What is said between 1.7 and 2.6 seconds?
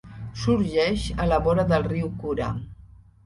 del riu Kura.